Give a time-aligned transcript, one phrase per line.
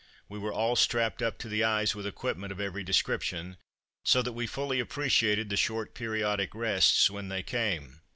[0.27, 3.57] We were all strapped up to the eyes with equipment of every description,
[4.03, 8.01] so that we fully appreciated the short periodic rests when they came.